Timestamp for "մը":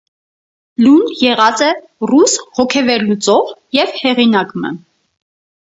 4.65-4.79